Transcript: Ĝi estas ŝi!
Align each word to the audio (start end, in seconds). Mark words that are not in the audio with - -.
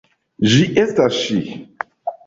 Ĝi 0.53 0.63
estas 0.85 1.21
ŝi! 1.21 1.41